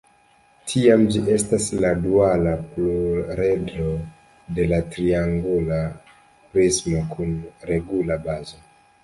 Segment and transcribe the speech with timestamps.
[0.69, 3.91] Tiam gi estas la duala pluredro
[4.57, 5.79] de la triangula
[6.57, 7.39] prismo kun
[7.73, 8.61] regula bazo.